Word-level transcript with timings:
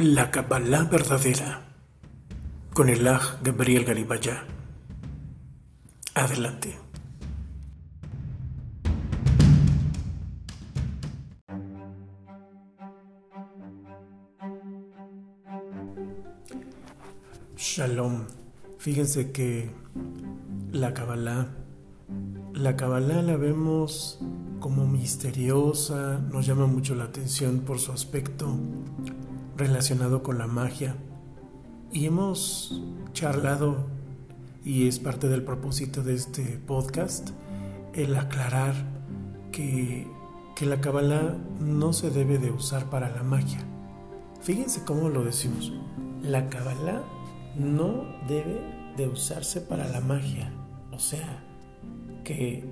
La 0.00 0.30
Kabbalah 0.30 0.84
verdadera 0.84 1.60
con 2.72 2.88
el 2.88 3.04
Aj 3.08 3.42
Gabriel 3.42 3.84
Garibaya. 3.84 4.44
Adelante. 6.14 6.78
Shalom. 17.56 18.22
Fíjense 18.78 19.32
que 19.32 19.68
la 20.70 20.94
Kabbalah, 20.94 21.48
la 22.54 22.76
Kabbalah 22.76 23.22
la 23.22 23.36
vemos 23.36 24.20
como 24.60 24.86
misteriosa, 24.86 26.20
nos 26.30 26.46
llama 26.46 26.66
mucho 26.66 26.94
la 26.94 27.02
atención 27.02 27.62
por 27.66 27.80
su 27.80 27.90
aspecto 27.90 28.56
relacionado 29.58 30.22
con 30.22 30.38
la 30.38 30.46
magia. 30.46 30.96
Y 31.92 32.06
hemos 32.06 32.80
charlado, 33.12 33.86
y 34.64 34.88
es 34.88 34.98
parte 34.98 35.28
del 35.28 35.42
propósito 35.42 36.02
de 36.02 36.14
este 36.14 36.42
podcast, 36.66 37.30
el 37.92 38.16
aclarar 38.16 38.74
que, 39.52 40.06
que 40.54 40.66
la 40.66 40.80
Kabbalah 40.80 41.36
no 41.60 41.92
se 41.92 42.10
debe 42.10 42.38
de 42.38 42.50
usar 42.50 42.88
para 42.88 43.10
la 43.10 43.22
magia. 43.22 43.58
Fíjense 44.40 44.84
cómo 44.84 45.08
lo 45.08 45.24
decimos. 45.24 45.72
La 46.22 46.48
Kabbalah 46.48 47.02
no 47.58 48.04
debe 48.28 48.60
de 48.96 49.08
usarse 49.08 49.60
para 49.60 49.88
la 49.88 50.00
magia. 50.00 50.52
O 50.92 50.98
sea, 50.98 51.42
que 52.24 52.64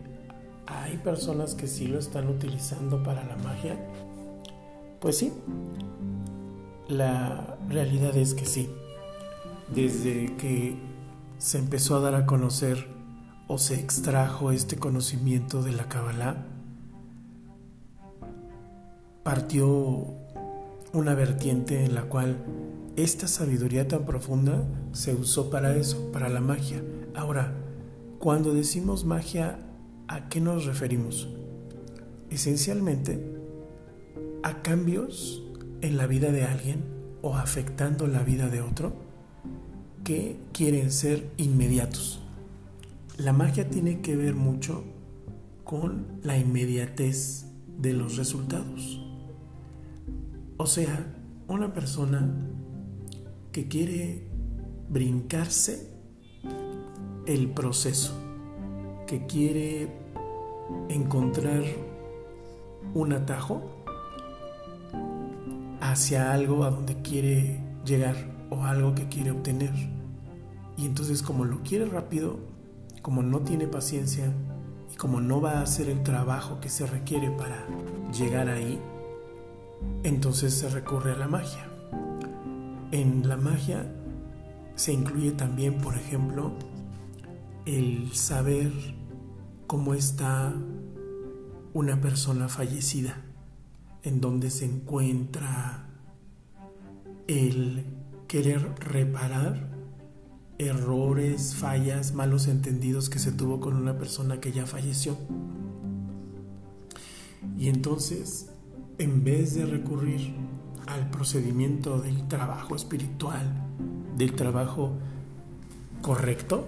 hay 0.67 0.97
personas 0.99 1.55
que 1.55 1.67
sí 1.67 1.87
lo 1.87 1.99
están 1.99 2.29
utilizando 2.29 3.03
para 3.03 3.25
la 3.25 3.37
magia. 3.37 3.77
Pues 5.01 5.19
sí, 5.19 5.33
la 6.89 7.57
realidad 7.69 8.17
es 8.17 8.35
que 8.35 8.47
sí. 8.47 8.69
Desde 9.75 10.37
que 10.37 10.77
se 11.39 11.59
empezó 11.59 11.97
a 11.97 12.01
dar 12.01 12.15
a 12.15 12.27
conocer 12.27 12.87
o 13.49 13.59
se 13.59 13.75
extrajo 13.75 14.53
este 14.53 14.77
conocimiento 14.77 15.63
de 15.63 15.73
la 15.73 15.89
Kabbalah, 15.89 16.47
partió 19.23 20.15
una 20.93 21.15
vertiente 21.15 21.85
en 21.85 21.95
la 21.95 22.03
cual 22.03 22.39
esta 22.97 23.29
sabiduría 23.29 23.87
tan 23.87 24.05
profunda 24.05 24.65
se 24.93 25.15
usó 25.15 25.51
para 25.51 25.77
eso, 25.77 26.11
para 26.13 26.29
la 26.29 26.41
magia. 26.41 26.83
Ahora, 27.15 27.53
cuando 28.19 28.55
decimos 28.55 29.05
magia, 29.05 29.59
¿a 30.09 30.29
qué 30.29 30.41
nos 30.41 30.65
referimos? 30.65 31.29
Esencialmente 32.31 33.37
a 34.43 34.63
cambios 34.63 35.43
en 35.81 35.97
la 35.97 36.07
vida 36.07 36.33
de 36.33 36.45
alguien 36.45 36.85
o 37.23 37.37
afectando 37.37 38.07
la 38.07 38.23
vida 38.23 38.49
de 38.49 38.61
otro 38.61 38.95
que 40.05 40.39
quieren 40.53 40.91
ser 40.91 41.31
inmediatos. 41.37 42.23
La 43.19 43.33
magia 43.33 43.69
tiene 43.69 44.01
que 44.01 44.17
ver 44.17 44.35
mucho 44.35 44.85
con 45.65 46.07
la 46.23 46.39
inmediatez 46.39 47.47
de 47.79 47.93
los 47.93 48.17
resultados. 48.17 49.03
O 50.59 50.67
sea, 50.67 51.13
una 51.49 51.73
persona 51.75 52.33
que 53.53 53.69
quiere 53.69 54.29
brincarse 54.89 55.91
el 57.27 57.51
proceso, 57.51 58.13
que 59.07 59.27
quiere 59.27 59.89
encontrar 60.89 61.65
un 62.95 63.13
atajo 63.13 63.76
hacia 65.97 66.35
algo 66.35 66.63
a 66.65 66.71
donde 66.71 67.01
quiere 67.01 67.59
llegar 67.87 68.17
o 68.51 68.65
algo 68.65 68.95
que 68.95 69.09
quiere 69.09 69.31
obtener. 69.31 69.73
Y 70.77 70.85
entonces 70.85 71.23
como 71.23 71.47
lo 71.47 71.63
quiere 71.63 71.87
rápido, 71.87 72.39
como 73.01 73.23
no 73.23 73.41
tiene 73.41 73.67
paciencia 73.67 74.31
y 74.93 74.97
como 74.97 75.23
no 75.23 75.41
va 75.41 75.53
a 75.53 75.63
hacer 75.63 75.89
el 75.89 76.03
trabajo 76.03 76.61
que 76.61 76.69
se 76.69 76.85
requiere 76.85 77.31
para 77.31 77.67
llegar 78.13 78.51
ahí, 78.51 78.79
entonces 80.03 80.53
se 80.53 80.69
recurre 80.69 81.13
a 81.13 81.17
la 81.17 81.29
magia. 81.29 81.67
En 82.93 83.27
la 83.27 83.39
magia 83.39 83.91
se 84.75 84.93
incluye 84.93 85.31
también, 85.31 85.79
por 85.79 85.95
ejemplo, 85.95 86.53
el 87.65 88.13
saber 88.13 88.71
cómo 89.67 89.95
está 89.95 90.53
una 91.73 92.03
persona 92.03 92.51
fallecida, 92.51 93.25
en 94.03 94.21
dónde 94.21 94.51
se 94.51 94.67
encuentra, 94.67 95.86
el 97.27 97.85
querer 98.29 98.75
reparar 98.79 99.69
errores, 100.59 101.55
fallas, 101.55 102.15
malos 102.15 102.49
entendidos 102.49 103.11
que 103.11 103.19
se 103.19 103.33
tuvo 103.33 103.61
con 103.61 103.77
una 103.77 103.99
persona 103.99 104.41
que 104.41 104.53
ya 104.53 104.67
falleció. 104.67 105.17
Y 107.59 107.69
entonces, 107.69 108.51
en 108.99 109.25
vez 109.25 109.55
de 109.55 109.67
recurrir 109.67 110.35
al 110.87 111.11
procedimiento 111.11 112.01
del 112.01 112.27
trabajo 112.29 112.77
espiritual, 112.77 113.53
del 114.17 114.35
trabajo 114.35 114.93
correcto, 116.03 116.67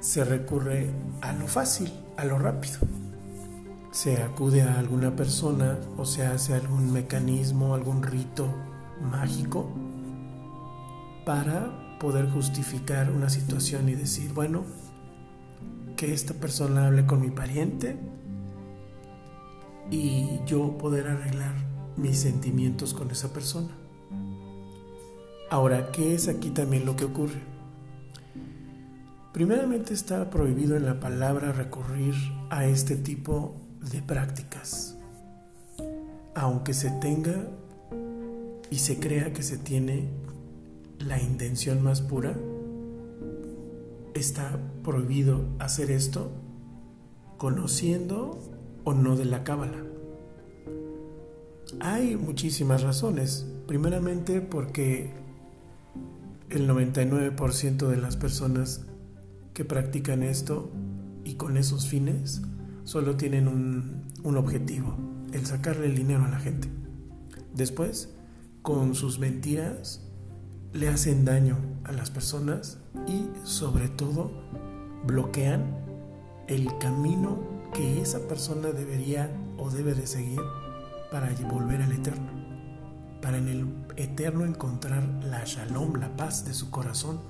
se 0.00 0.24
recurre 0.24 0.90
a 1.22 1.32
lo 1.32 1.46
fácil, 1.46 1.90
a 2.16 2.24
lo 2.24 2.38
rápido. 2.38 2.78
Se 3.90 4.22
acude 4.22 4.62
a 4.62 4.78
alguna 4.78 5.16
persona 5.16 5.78
o 5.96 6.04
se 6.04 6.26
hace 6.26 6.54
algún 6.54 6.92
mecanismo, 6.92 7.74
algún 7.74 8.02
rito 8.02 8.52
mágico 9.00 9.70
para 11.24 11.98
poder 11.98 12.30
justificar 12.30 13.10
una 13.10 13.28
situación 13.28 13.88
y 13.88 13.94
decir, 13.94 14.32
bueno, 14.32 14.64
que 15.96 16.12
esta 16.12 16.34
persona 16.34 16.86
hable 16.86 17.06
con 17.06 17.20
mi 17.20 17.30
pariente 17.30 17.96
y 19.90 20.40
yo 20.46 20.76
poder 20.78 21.08
arreglar 21.08 21.54
mis 21.96 22.18
sentimientos 22.18 22.92
con 22.92 23.10
esa 23.10 23.32
persona. 23.32 23.70
Ahora, 25.50 25.90
¿qué 25.92 26.14
es 26.14 26.28
aquí 26.28 26.50
también 26.50 26.84
lo 26.84 26.96
que 26.96 27.04
ocurre? 27.04 27.40
Primeramente 29.32 29.94
está 29.94 30.28
prohibido 30.30 30.76
en 30.76 30.86
la 30.86 30.98
palabra 30.98 31.52
recurrir 31.52 32.14
a 32.50 32.64
este 32.66 32.96
tipo 32.96 33.54
de 33.90 34.02
prácticas, 34.02 34.96
aunque 36.34 36.74
se 36.74 36.90
tenga 36.90 37.46
y 38.70 38.76
se 38.78 38.98
crea 38.98 39.32
que 39.32 39.42
se 39.42 39.58
tiene 39.58 40.08
la 40.98 41.20
intención 41.20 41.82
más 41.82 42.00
pura, 42.00 42.36
está 44.14 44.58
prohibido 44.82 45.44
hacer 45.58 45.90
esto 45.90 46.30
conociendo 47.36 48.38
o 48.84 48.94
no 48.94 49.16
de 49.16 49.24
la 49.26 49.44
cábala. 49.44 49.84
Hay 51.80 52.16
muchísimas 52.16 52.82
razones. 52.82 53.46
Primeramente 53.66 54.40
porque 54.40 55.12
el 56.50 56.68
99% 56.68 57.88
de 57.88 57.96
las 57.96 58.16
personas 58.16 58.86
que 59.52 59.64
practican 59.64 60.22
esto 60.22 60.70
y 61.24 61.34
con 61.34 61.56
esos 61.56 61.88
fines 61.88 62.42
solo 62.84 63.16
tienen 63.16 63.48
un, 63.48 64.04
un 64.22 64.36
objetivo, 64.36 64.96
el 65.32 65.44
sacarle 65.44 65.86
el 65.86 65.96
dinero 65.96 66.24
a 66.24 66.28
la 66.28 66.38
gente. 66.38 66.68
Después, 67.52 68.15
con 68.66 68.96
sus 68.96 69.20
mentiras, 69.20 70.00
le 70.72 70.88
hacen 70.88 71.24
daño 71.24 71.56
a 71.84 71.92
las 71.92 72.10
personas 72.10 72.78
y 73.06 73.30
sobre 73.44 73.88
todo 73.88 74.32
bloquean 75.06 75.62
el 76.48 76.76
camino 76.78 77.38
que 77.72 78.02
esa 78.02 78.26
persona 78.26 78.72
debería 78.72 79.30
o 79.56 79.70
debe 79.70 79.94
de 79.94 80.08
seguir 80.08 80.40
para 81.12 81.32
volver 81.48 81.80
al 81.80 81.92
eterno, 81.92 82.28
para 83.22 83.38
en 83.38 83.46
el 83.46 83.68
eterno 83.94 84.44
encontrar 84.44 85.04
la 85.22 85.44
shalom, 85.44 86.00
la 86.00 86.16
paz 86.16 86.44
de 86.44 86.52
su 86.52 86.68
corazón. 86.68 87.20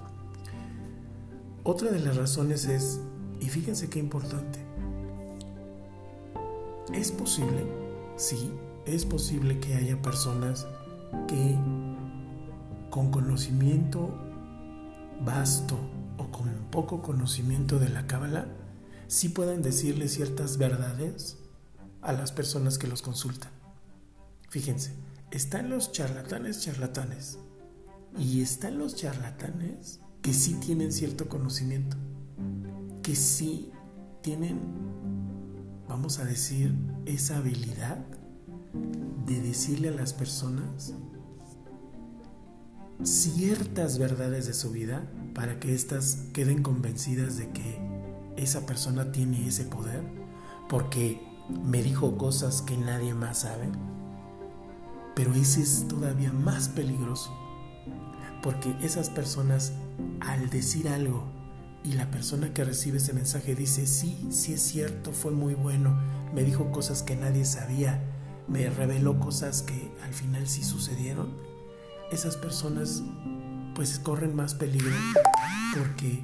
Otra 1.64 1.90
de 1.90 2.00
las 2.00 2.16
razones 2.16 2.64
es, 2.64 2.98
y 3.40 3.50
fíjense 3.50 3.90
qué 3.90 3.98
importante, 3.98 4.58
es 6.94 7.12
posible, 7.12 7.66
sí, 8.16 8.50
es 8.86 9.04
posible 9.04 9.60
que 9.60 9.74
haya 9.74 10.00
personas 10.00 10.66
que 11.26 11.58
con 12.90 13.10
conocimiento 13.10 14.14
vasto 15.24 15.78
o 16.18 16.30
con 16.30 16.48
poco 16.70 17.02
conocimiento 17.02 17.78
de 17.78 17.88
la 17.88 18.06
Cábala, 18.06 18.46
sí 19.06 19.28
puedan 19.28 19.62
decirle 19.62 20.08
ciertas 20.08 20.58
verdades 20.58 21.38
a 22.02 22.12
las 22.12 22.32
personas 22.32 22.78
que 22.78 22.86
los 22.86 23.02
consultan. 23.02 23.50
Fíjense, 24.48 24.92
están 25.30 25.70
los 25.70 25.92
charlatanes 25.92 26.62
charlatanes 26.62 27.38
y 28.18 28.40
están 28.40 28.78
los 28.78 28.96
charlatanes 28.96 30.00
que 30.22 30.32
sí 30.32 30.54
tienen 30.54 30.92
cierto 30.92 31.28
conocimiento, 31.28 31.96
que 33.02 33.14
sí 33.14 33.70
tienen, 34.22 34.60
vamos 35.88 36.18
a 36.18 36.24
decir, 36.24 36.74
esa 37.04 37.38
habilidad 37.38 38.04
de 39.26 39.40
decirle 39.40 39.88
a 39.88 39.92
las 39.92 40.12
personas 40.12 40.94
ciertas 43.02 43.98
verdades 43.98 44.46
de 44.46 44.54
su 44.54 44.70
vida 44.70 45.10
para 45.34 45.60
que 45.60 45.74
éstas 45.74 46.24
queden 46.32 46.62
convencidas 46.62 47.36
de 47.36 47.50
que 47.50 47.78
esa 48.36 48.66
persona 48.66 49.12
tiene 49.12 49.46
ese 49.46 49.64
poder 49.64 50.02
porque 50.68 51.20
me 51.64 51.82
dijo 51.82 52.16
cosas 52.16 52.62
que 52.62 52.76
nadie 52.76 53.14
más 53.14 53.40
sabe. 53.40 53.68
Pero 55.14 55.34
ese 55.34 55.62
es 55.62 55.86
todavía 55.88 56.32
más 56.32 56.68
peligroso 56.68 57.32
porque 58.42 58.76
esas 58.80 59.10
personas 59.10 59.72
al 60.20 60.50
decir 60.50 60.88
algo 60.88 61.24
y 61.82 61.92
la 61.92 62.10
persona 62.10 62.52
que 62.54 62.64
recibe 62.64 62.98
ese 62.98 63.12
mensaje 63.12 63.54
dice, 63.54 63.86
sí, 63.86 64.28
sí 64.30 64.52
es 64.54 64.62
cierto, 64.62 65.12
fue 65.12 65.32
muy 65.32 65.54
bueno, 65.54 65.98
me 66.34 66.42
dijo 66.42 66.70
cosas 66.70 67.02
que 67.02 67.16
nadie 67.16 67.44
sabía, 67.44 68.00
me 68.48 68.68
reveló 68.70 69.18
cosas 69.18 69.62
que 69.62 69.90
al 70.04 70.12
final 70.12 70.46
sí 70.46 70.62
sucedieron, 70.62 71.28
esas 72.10 72.36
personas 72.36 73.02
pues 73.74 73.98
corren 73.98 74.34
más 74.34 74.54
peligro 74.54 74.94
porque 75.76 76.22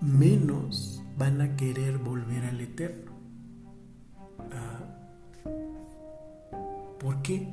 menos 0.00 1.02
van 1.16 1.40
a 1.40 1.56
querer 1.56 1.98
volver 1.98 2.44
al 2.44 2.60
eterno. 2.60 3.12
Ah, 4.50 4.82
¿Por 6.98 7.22
qué? 7.22 7.48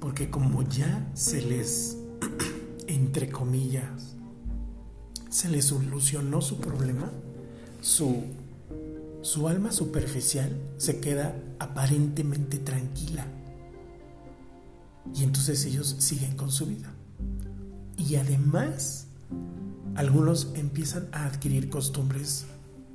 Porque 0.00 0.30
como 0.30 0.62
ya 0.62 1.10
se 1.14 1.42
les, 1.42 1.96
entre 2.86 3.30
comillas, 3.30 4.16
se 5.30 5.48
le 5.48 5.62
solucionó 5.62 6.40
su 6.40 6.60
problema, 6.60 7.10
su, 7.80 8.24
su 9.26 9.48
alma 9.48 9.72
superficial 9.72 10.56
se 10.76 11.00
queda 11.00 11.34
aparentemente 11.58 12.58
tranquila. 12.58 13.26
Y 15.12 15.24
entonces 15.24 15.64
ellos 15.64 15.96
siguen 15.98 16.36
con 16.36 16.52
su 16.52 16.66
vida. 16.66 16.92
Y 17.96 18.14
además, 18.14 19.08
algunos 19.96 20.52
empiezan 20.54 21.08
a 21.10 21.26
adquirir 21.26 21.68
costumbres 21.70 22.46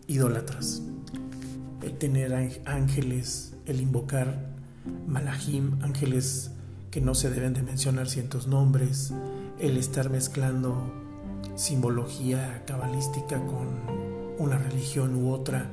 idólatras. 0.08 0.82
El 1.82 1.98
tener 1.98 2.34
ángeles, 2.64 3.54
el 3.66 3.82
invocar 3.82 4.56
malahim, 5.08 5.84
ángeles 5.84 6.52
que 6.92 7.02
no 7.02 7.14
se 7.14 7.30
deben 7.30 7.54
de 7.54 7.62
mencionar 7.62 8.08
ciertos 8.08 8.48
nombres, 8.48 9.12
el 9.60 9.76
estar 9.76 10.10
mezclando 10.10 10.94
simbología 11.56 12.64
cabalística 12.66 13.46
con 13.46 13.68
una 14.40 14.58
religión 14.58 15.14
u 15.16 15.34
otra, 15.34 15.70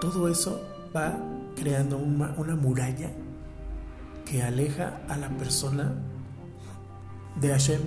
todo 0.00 0.28
eso 0.28 0.60
va 0.94 1.18
creando 1.54 1.96
una, 1.96 2.56
muralla 2.56 3.10
que 4.24 4.42
aleja 4.42 5.00
a 5.08 5.16
la 5.16 5.28
persona 5.30 5.94
de 7.40 7.48
Hashem. 7.48 7.80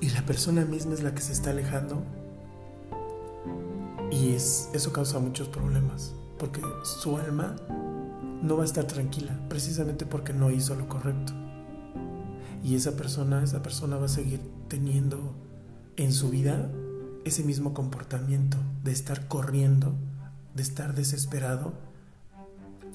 Y 0.00 0.10
la 0.10 0.22
persona 0.22 0.64
misma 0.64 0.94
es 0.94 1.02
la 1.02 1.14
que 1.14 1.22
se 1.22 1.32
está 1.32 1.50
alejando. 1.50 2.02
Y 4.10 4.34
es, 4.34 4.68
eso 4.74 4.92
causa 4.92 5.18
muchos 5.20 5.48
problemas, 5.48 6.12
porque 6.38 6.60
su 6.82 7.16
alma 7.16 7.56
no 8.42 8.56
va 8.56 8.62
a 8.62 8.66
estar 8.66 8.84
tranquila, 8.84 9.38
precisamente 9.48 10.04
porque 10.04 10.32
no 10.32 10.50
hizo 10.50 10.74
lo 10.74 10.88
correcto. 10.88 11.32
Y 12.64 12.74
esa 12.74 12.92
persona, 12.92 13.42
esa 13.42 13.62
persona 13.62 13.96
va 13.96 14.06
a 14.06 14.08
seguir 14.08 14.40
teniendo 14.68 15.34
en 15.96 16.12
su 16.12 16.30
vida 16.30 16.68
ese 17.24 17.42
mismo 17.42 17.74
comportamiento 17.74 18.56
de 18.82 18.92
estar 18.92 19.28
corriendo, 19.28 19.94
de 20.54 20.62
estar 20.62 20.94
desesperado, 20.94 21.72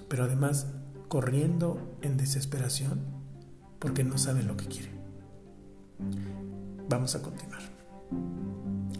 pero 0.08 0.24
además 0.24 0.68
corriendo 1.08 1.98
en 2.02 2.18
desesperación 2.18 3.00
porque 3.80 4.04
no 4.04 4.18
sabe 4.18 4.44
lo 4.44 4.58
que 4.58 4.66
quiere. 4.66 4.92
Vamos 6.90 7.16
a 7.16 7.22
continuar. 7.22 7.62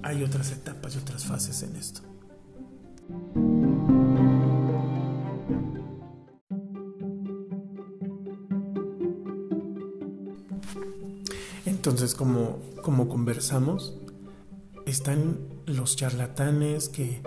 Hay 0.04 0.24
otras 0.24 0.52
etapas 0.52 0.96
y 0.96 1.00
otras 1.00 1.26
fases 1.26 1.64
en 1.64 1.76
esto. 1.76 2.02
Entonces, 11.66 12.16
como, 12.16 12.60
conversamos, 13.08 13.98
están 14.88 15.40
los 15.66 15.96
charlatanes 15.98 16.90
que, 16.90 17.22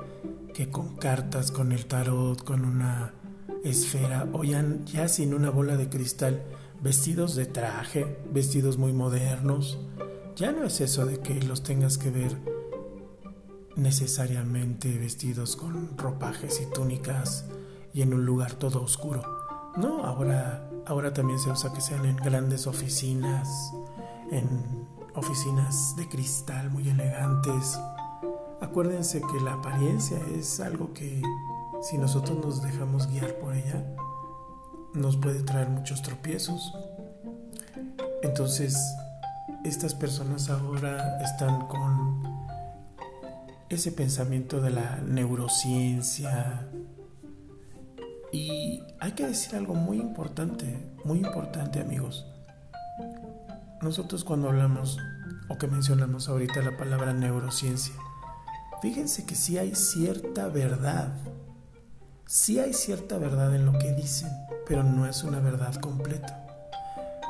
que 0.54 0.70
con 0.70 0.96
cartas, 0.96 1.52
con 1.52 1.72
el 1.72 1.86
tarot, 1.86 2.42
con 2.42 2.64
una 2.64 3.12
esfera, 3.64 4.26
o 4.32 4.44
ya, 4.44 5.08
sin 5.08 5.34
una 5.34 5.50
bola 5.50 5.76
de 5.76 5.90
cristal, 5.90 6.42
vestidos 6.82 7.36
de 7.36 7.46
traje, 7.46 8.18
vestidos 8.32 8.78
muy 8.78 8.92
modernos. 8.92 9.78
Ya 10.36 10.52
no 10.52 10.64
es 10.64 10.80
eso 10.80 11.04
de 11.04 11.18
que 11.18 11.42
los 11.42 11.62
tengas 11.62 11.98
que 11.98 12.10
ver 12.10 12.34
necesariamente 13.76 14.98
vestidos 14.98 15.56
con 15.56 15.96
ropajes 15.98 16.60
y 16.62 16.66
túnicas 16.72 17.46
y 17.92 18.02
en 18.02 18.14
un 18.14 18.24
lugar 18.24 18.54
todo 18.54 18.82
oscuro. 18.82 19.22
No, 19.76 20.04
ahora, 20.04 20.70
ahora 20.86 21.12
también 21.12 21.38
se 21.38 21.50
usa 21.50 21.72
que 21.72 21.80
sean 21.82 22.06
en 22.06 22.16
grandes 22.16 22.66
oficinas, 22.66 23.48
en 24.30 24.79
oficinas 25.20 25.94
de 25.96 26.08
cristal 26.08 26.70
muy 26.70 26.88
elegantes. 26.88 27.78
Acuérdense 28.60 29.20
que 29.20 29.40
la 29.44 29.52
apariencia 29.52 30.18
es 30.34 30.60
algo 30.60 30.94
que 30.94 31.22
si 31.82 31.98
nosotros 31.98 32.38
nos 32.38 32.62
dejamos 32.62 33.06
guiar 33.06 33.34
por 33.34 33.54
ella, 33.54 33.84
nos 34.94 35.18
puede 35.18 35.42
traer 35.42 35.68
muchos 35.68 36.00
tropiezos. 36.00 36.72
Entonces, 38.22 38.78
estas 39.62 39.94
personas 39.94 40.48
ahora 40.48 41.20
están 41.22 41.68
con 41.68 42.22
ese 43.68 43.92
pensamiento 43.92 44.62
de 44.62 44.70
la 44.70 45.00
neurociencia. 45.06 46.66
Y 48.32 48.80
hay 49.00 49.12
que 49.12 49.26
decir 49.26 49.54
algo 49.56 49.74
muy 49.74 49.98
importante, 49.98 50.90
muy 51.04 51.18
importante 51.18 51.78
amigos. 51.80 52.26
Nosotros 53.82 54.24
cuando 54.24 54.48
hablamos 54.50 54.98
o 55.50 55.58
que 55.58 55.66
mencionamos 55.66 56.28
ahorita 56.28 56.62
la 56.62 56.76
palabra 56.76 57.12
neurociencia, 57.12 57.94
fíjense 58.80 59.26
que 59.26 59.34
sí 59.34 59.58
hay 59.58 59.74
cierta 59.74 60.46
verdad, 60.46 61.12
sí 62.24 62.60
hay 62.60 62.72
cierta 62.72 63.18
verdad 63.18 63.54
en 63.56 63.66
lo 63.66 63.76
que 63.76 63.92
dicen, 63.92 64.30
pero 64.64 64.84
no 64.84 65.06
es 65.06 65.24
una 65.24 65.40
verdad 65.40 65.74
completa. 65.74 66.46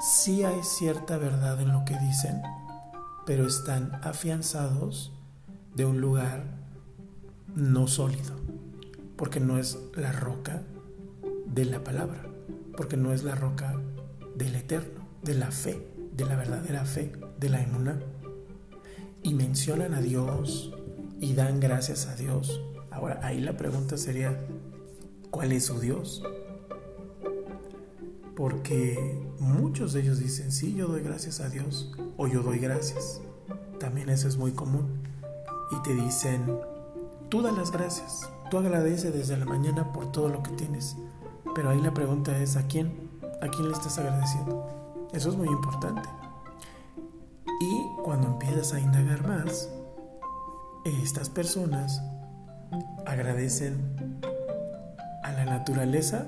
Sí 0.03 0.45
hay 0.45 0.63
cierta 0.63 1.17
verdad 1.17 1.61
en 1.63 1.73
lo 1.73 1.85
que 1.87 1.99
dicen, 1.99 2.43
pero 3.25 3.47
están 3.47 3.99
afianzados 4.03 5.13
de 5.75 5.87
un 5.87 6.03
lugar 6.03 6.45
no 7.55 7.89
sólido, 7.89 8.37
porque 9.17 9.41
no 9.41 9.59
es 9.59 9.79
la 9.95 10.13
roca 10.13 10.63
de 11.47 11.65
la 11.65 11.83
palabra, 11.83 12.27
porque 12.77 12.99
no 12.99 13.15
es 13.15 13.25
la 13.25 13.35
roca 13.35 13.81
del 14.37 14.57
eterno, 14.57 15.07
de 15.23 15.35
la 15.35 15.51
fe 15.51 16.00
de 16.21 16.27
la 16.27 16.37
verdadera 16.37 16.85
fe, 16.85 17.13
de 17.39 17.49
la 17.49 17.63
emuna, 17.63 17.99
y 19.23 19.33
mencionan 19.33 19.95
a 19.95 20.03
Dios 20.03 20.73
y 21.19 21.33
dan 21.35 21.61
gracias 21.61 22.07
a 22.07 22.15
Dios. 22.15 22.61
Ahora, 22.91 23.21
ahí 23.23 23.41
la 23.41 23.57
pregunta 23.57 23.97
sería, 23.97 24.39
¿cuál 25.31 25.53
es 25.53 25.67
su 25.67 25.81
Dios? 25.81 26.23
Porque 28.37 29.19
muchos 29.39 29.95
de 29.95 30.03
ellos 30.03 30.19
dicen, 30.19 30.53
sí, 30.53 30.75
yo 30.75 30.89
doy 30.89 31.03
gracias 31.03 31.41
a 31.41 31.49
Dios 31.49 31.91
o 32.19 32.27
yo 32.27 32.43
doy 32.43 32.59
gracias. 32.59 33.23
También 33.79 34.11
eso 34.11 34.29
es 34.29 34.37
muy 34.37 34.53
común. 34.53 35.01
Y 35.71 35.83
te 35.83 35.95
dicen, 35.95 36.45
tú 37.31 37.41
da 37.41 37.51
las 37.51 37.71
gracias, 37.71 38.29
tú 38.51 38.59
agradece 38.59 39.11
desde 39.11 39.39
la 39.39 39.47
mañana 39.47 39.91
por 39.93 40.13
todo 40.13 40.29
lo 40.29 40.43
que 40.43 40.51
tienes. 40.53 40.97
Pero 41.55 41.71
ahí 41.71 41.81
la 41.81 41.95
pregunta 41.95 42.39
es, 42.43 42.57
¿a 42.57 42.67
quién? 42.67 43.09
¿A 43.41 43.49
quién 43.49 43.69
le 43.69 43.75
estás 43.75 43.97
agradeciendo? 43.97 44.80
Eso 45.13 45.31
es 45.31 45.37
muy 45.37 45.49
importante. 45.49 46.09
Y 47.61 47.87
cuando 48.05 48.29
empiezas 48.29 48.73
a 48.73 48.81
indagar 48.81 49.27
más, 49.27 49.69
estas 50.85 51.29
personas 51.29 52.03
agradecen 53.07 54.21
a 55.23 55.33
la 55.33 55.45
naturaleza 55.45 56.27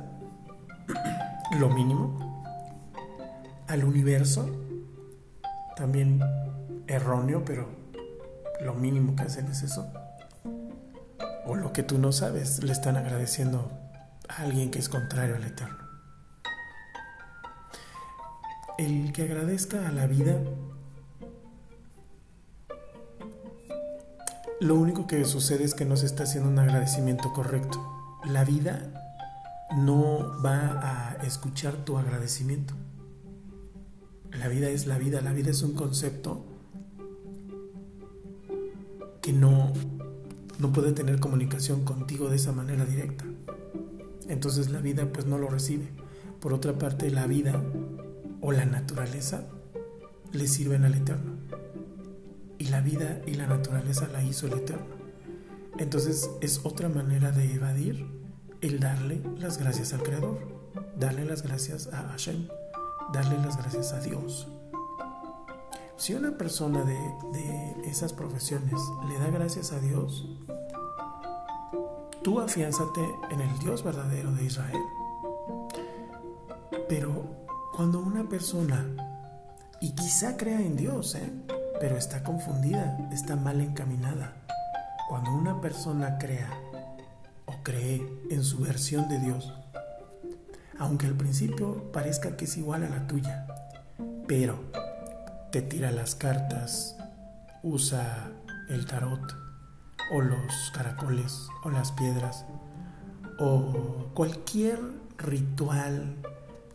lo 1.59 1.69
mínimo, 1.71 2.19
al 3.69 3.85
universo, 3.85 4.51
también 5.77 6.21
erróneo, 6.87 7.45
pero 7.45 7.69
lo 8.65 8.75
mínimo 8.75 9.15
que 9.17 9.23
hacen 9.23 9.47
es 9.47 9.63
eso. 9.63 9.87
O 11.47 11.55
lo 11.55 11.73
que 11.73 11.83
tú 11.83 11.99
no 11.99 12.13
sabes, 12.13 12.63
le 12.63 12.73
están 12.73 12.97
agradeciendo 12.97 13.71
a 14.29 14.43
alguien 14.43 14.71
que 14.71 14.79
es 14.79 14.89
contrario 14.89 15.37
al 15.37 15.45
eterno. 15.45 15.82
El 18.79 19.13
que 19.13 19.23
agradezca 19.23 19.89
a 19.89 19.93
la 19.93 20.07
vida, 20.07 20.41
lo 24.61 24.77
único 24.77 25.07
que 25.07 25.25
sucede 25.25 25.65
es 25.65 25.75
que 25.75 25.85
no 25.85 25.97
se 25.97 26.07
está 26.07 26.23
haciendo 26.25 26.49
un 26.49 26.59
agradecimiento 26.59 27.33
correcto. 27.33 27.81
La 28.25 28.45
vida 28.45 28.93
no 29.77 30.41
va 30.45 31.17
a 31.19 31.27
escuchar 31.27 31.77
tu 31.85 31.99
agradecimiento. 31.99 32.75
La 34.31 34.49
vida 34.49 34.69
es 34.69 34.87
la 34.87 34.99
vida, 34.99 35.21
la 35.21 35.33
vida 35.33 35.51
es 35.51 35.63
un 35.63 35.75
concepto 35.75 36.45
que 39.21 39.33
no, 39.33 39.73
no 40.59 40.73
puede 40.73 40.93
tener 40.93 41.21
comunicación 41.21 41.85
contigo 41.85 42.29
de 42.29 42.37
esa 42.37 42.53
manera 42.53 42.85
directa. 42.85 43.25
Entonces 44.29 44.71
la 44.71 44.81
vida 44.81 45.13
pues 45.13 45.27
no 45.27 45.39
lo 45.39 45.49
recibe. 45.49 45.89
Por 46.41 46.53
otra 46.53 46.79
parte, 46.79 47.11
la 47.11 47.27
vida 47.27 47.63
o 48.43 48.53
la 48.53 48.67
naturaleza 48.67 49.45
le 50.33 50.47
sirven 50.47 50.85
al 50.85 50.95
Eterno. 50.95 51.39
Y 52.59 52.67
la 52.67 52.81
vida 52.81 53.23
y 53.27 53.35
la 53.35 53.47
naturaleza 53.47 54.09
la 54.09 54.23
hizo 54.23 54.47
el 54.49 54.55
Eterno. 54.55 54.97
Entonces 55.79 56.29
es 56.41 56.61
otra 56.65 56.89
manera 56.89 57.31
de 57.31 57.55
evadir 57.55 58.07
el 58.61 58.81
darle 58.81 59.23
las 59.39 59.59
gracias 59.59 59.93
al 59.95 60.03
Creador, 60.03 60.39
darle 60.99 61.25
las 61.25 61.43
gracias 61.43 61.89
a 61.93 62.09
Hashem, 62.09 62.49
darle 63.13 63.39
las 63.39 63.57
gracias 63.57 63.93
a 63.93 64.01
Dios. 64.01 64.49
Si 65.97 66.15
una 66.15 66.37
persona 66.37 66.85
de, 66.85 66.99
de 67.33 67.89
esas 67.89 68.13
profesiones 68.13 68.81
le 69.09 69.19
da 69.19 69.31
gracias 69.31 69.73
a 69.73 69.79
Dios, 69.79 70.29
tú 72.23 72.41
afiánzate 72.41 73.01
en 73.31 73.41
el 73.41 73.59
Dios 73.61 73.85
verdadero 73.85 74.33
de 74.33 74.45
Israel. 74.45 74.83
Pero 76.89 77.42
cuando 77.75 78.01
una 78.01 78.29
persona, 78.29 78.87
y 79.81 79.93
quizá 79.93 80.37
crea 80.37 80.61
en 80.61 80.77
Dios, 80.77 81.15
¿eh? 81.15 81.33
pero 81.81 81.97
está 81.97 82.23
confundida, 82.23 82.99
está 83.13 83.35
mal 83.37 83.61
encaminada, 83.61 84.35
cuando 85.09 85.33
una 85.33 85.61
persona 85.61 86.19
crea 86.19 86.51
o 87.47 87.63
cree 87.63 88.07
en 88.31 88.45
su 88.45 88.59
versión 88.59 89.09
de 89.09 89.19
Dios, 89.19 89.53
aunque 90.79 91.07
al 91.07 91.15
principio 91.15 91.91
parezca 91.93 92.37
que 92.37 92.45
es 92.45 92.57
igual 92.57 92.85
a 92.85 92.89
la 92.89 93.07
tuya, 93.07 93.47
pero 94.27 94.61
te 95.51 95.63
tira 95.63 95.91
las 95.91 96.15
cartas, 96.15 96.97
usa 97.63 98.31
el 98.69 98.87
tarot 98.87 99.35
o 100.13 100.21
los 100.21 100.71
caracoles 100.75 101.49
o 101.65 101.71
las 101.71 101.93
piedras 101.93 102.45
o 103.39 104.11
cualquier 104.15 104.79
ritual, 105.19 106.17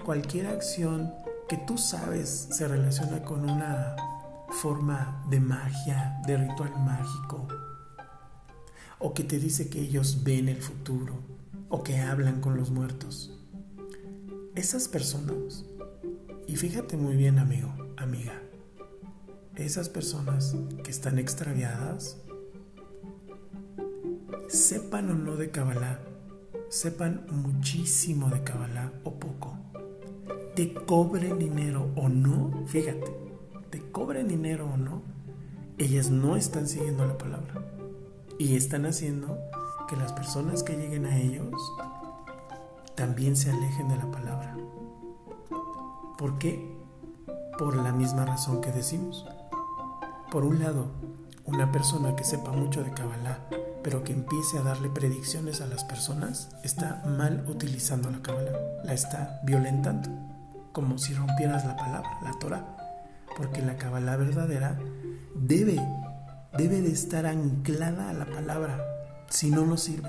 cualquier 0.08 0.48
acción 0.48 1.14
que 1.50 1.58
tú 1.58 1.78
sabes 1.78 2.48
se 2.50 2.66
relaciona 2.66 3.26
con 3.26 3.42
una 3.42 3.94
forma 4.48 5.22
de 5.30 5.42
magia, 5.42 6.22
de 6.26 6.38
ritual 6.38 6.72
mágico, 6.80 7.46
o 9.00 9.14
que 9.14 9.26
te 9.26 9.38
dice 9.38 9.70
que 9.70 9.82
ellos 9.82 10.24
ven 10.24 10.48
el 10.48 10.62
futuro, 10.62 11.20
o 11.68 11.84
que 11.84 12.00
hablan 12.00 12.40
con 12.40 12.56
los 12.56 12.72
muertos. 12.72 13.38
Esas 14.56 14.88
personas, 14.88 15.66
y 16.48 16.56
fíjate 16.56 16.96
muy 16.96 17.18
bien 17.18 17.38
amigo, 17.38 17.74
amiga, 17.98 18.42
esas 19.58 19.90
personas 19.90 20.56
que 20.86 20.90
están 20.90 21.20
extraviadas, 21.20 22.16
sepan 24.48 25.12
o 25.12 25.16
no 25.16 25.36
de 25.36 25.52
Kabbalah, 25.52 26.00
sepan 26.70 27.26
muchísimo 27.30 28.30
de 28.30 28.42
Kabbalah 28.46 28.94
o 29.04 29.20
poco, 29.20 29.67
te 30.58 30.74
cobren 30.74 31.38
dinero 31.38 31.92
o 31.96 32.10
no, 32.10 32.66
fíjate, 32.66 33.16
te 33.70 33.92
cobren 33.92 34.28
dinero 34.28 34.68
o 34.74 34.76
no, 34.76 35.04
ellas 35.78 36.10
no 36.10 36.36
están 36.36 36.68
siguiendo 36.68 37.06
la 37.06 37.16
palabra 37.16 37.64
y 38.40 38.56
están 38.56 38.88
haciendo 38.88 39.38
que 39.88 39.96
las 39.96 40.14
personas 40.14 40.64
que 40.64 40.76
lleguen 40.76 41.06
a 41.06 41.16
ellos 41.16 41.54
también 42.96 43.36
se 43.36 43.52
alejen 43.52 43.88
de 43.88 43.98
la 43.98 44.10
palabra. 44.10 44.58
¿Por 46.18 46.40
qué? 46.40 46.76
Por 47.60 47.76
la 47.76 47.92
misma 47.92 48.26
razón 48.26 48.60
que 48.60 48.72
decimos. 48.72 49.28
Por 50.32 50.44
un 50.44 50.58
lado, 50.58 50.88
una 51.46 51.72
persona 51.72 52.16
que 52.16 52.24
sepa 52.24 52.52
mucho 52.52 52.84
de 52.84 52.96
Kabbalah, 52.96 53.48
pero 53.84 54.04
que 54.04 54.14
empiece 54.14 54.58
a 54.58 54.64
darle 54.64 54.90
predicciones 54.90 55.62
a 55.62 55.68
las 55.68 55.84
personas, 55.84 56.50
está 56.64 57.04
mal 57.06 57.46
utilizando 57.48 58.10
la 58.10 58.24
Kabbalah, 58.24 58.58
la 58.84 58.94
está 58.96 59.40
violentando, 59.44 60.10
como 60.78 61.00
si 61.00 61.12
rompieras 61.16 61.66
la 61.66 61.76
palabra, 61.76 62.20
la 62.22 62.34
Torah, 62.34 62.78
porque 63.36 63.64
la 63.64 63.78
Kabbalah 63.78 64.16
verdadera 64.16 64.78
debe 65.34 65.82
debe 66.56 66.82
de 66.82 66.92
estar 66.92 67.26
anclada 67.26 68.12
a 68.12 68.14
la 68.14 68.28
palabra, 68.28 68.86
si 69.28 69.50
no, 69.50 69.66
no 69.66 69.76
sirve. 69.76 70.08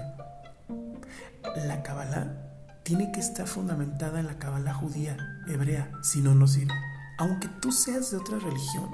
La 1.66 1.82
Kabbalah 1.82 2.34
tiene 2.82 3.10
que 3.12 3.20
estar 3.20 3.46
fundamentada 3.46 4.20
en 4.20 4.26
la 4.26 4.38
Kabbalah 4.38 4.74
judía, 4.74 5.16
hebrea, 5.48 5.90
si 6.02 6.20
no, 6.20 6.34
no 6.34 6.46
sirve. 6.46 6.74
Aunque 7.16 7.48
tú 7.48 7.72
seas 7.72 8.10
de 8.10 8.18
otra 8.18 8.38
religión, 8.38 8.90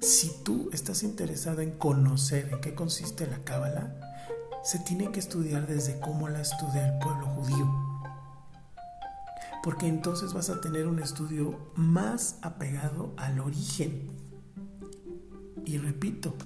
si 0.00 0.42
tú 0.42 0.70
estás 0.72 1.04
interesado 1.04 1.60
en 1.60 1.70
conocer 1.78 2.48
en 2.52 2.60
qué 2.60 2.74
consiste 2.74 3.28
la 3.28 3.38
Kabbalah, 3.44 3.94
se 4.64 4.80
tiene 4.80 5.12
que 5.12 5.20
estudiar 5.20 5.68
desde 5.68 6.00
cómo 6.00 6.28
la 6.28 6.40
estudia 6.40 6.88
el 6.88 6.98
pueblo 6.98 7.26
judío. 7.26 7.85
Porque 9.66 9.88
entonces 9.88 10.32
vas 10.32 10.48
a 10.48 10.60
tener 10.60 10.86
un 10.86 11.00
estudio 11.00 11.58
más 11.74 12.38
apegado 12.42 13.12
al 13.16 13.40
origen 13.40 14.12
y 15.64 15.76
repito, 15.78 16.36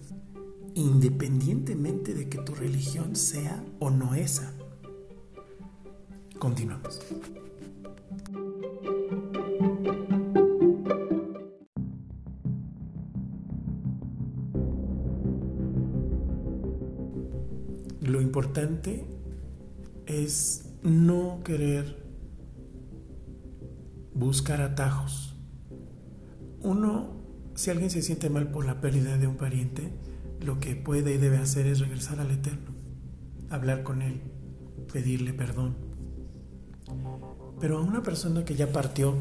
independientemente 0.73 2.15
de 2.15 2.31
que 2.31 2.39
tu 2.39 2.55
religión 2.55 3.15
sea 3.15 3.62
o 3.79 3.91
no 3.91 4.15
esa. 4.15 4.55
Continuamos. 6.39 7.03
Lo 18.00 18.23
importante 18.23 19.05
es 20.07 20.71
no 20.83 21.41
querer 21.45 22.00
buscar 24.21 24.61
atajos. 24.61 25.35
Uno 26.62 27.21
si 27.61 27.71
alguien 27.71 27.91
se 27.91 28.00
siente 28.00 28.31
mal 28.31 28.50
por 28.50 28.65
la 28.65 28.81
pérdida 28.81 29.19
de 29.19 29.27
un 29.27 29.37
pariente, 29.37 29.93
lo 30.41 30.61
que 30.61 30.77
puede 30.77 31.15
y 31.15 31.19
debe 31.19 31.37
hacer 31.37 31.67
es 31.67 31.81
regresar 31.81 32.19
al 32.19 32.31
Eterno, 32.31 32.71
hablar 33.50 33.83
con 33.83 34.00
Él, 34.00 34.23
pedirle 34.91 35.35
perdón. 35.35 35.77
Pero 37.61 37.77
a 37.77 37.83
una 37.83 38.03
persona 38.03 38.47
que 38.47 38.55
ya 38.55 38.73
partió, 38.73 39.15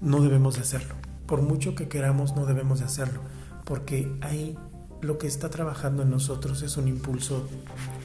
no 0.00 0.20
debemos 0.20 0.54
de 0.54 0.60
hacerlo. 0.60 0.94
Por 1.26 1.42
mucho 1.42 1.74
que 1.74 1.88
queramos, 1.88 2.36
no 2.36 2.46
debemos 2.46 2.78
de 2.78 2.84
hacerlo, 2.84 3.22
porque 3.64 4.16
ahí 4.20 4.56
lo 5.00 5.18
que 5.18 5.26
está 5.26 5.50
trabajando 5.50 6.04
en 6.04 6.10
nosotros 6.10 6.62
es 6.62 6.76
un 6.76 6.86
impulso, 6.86 7.48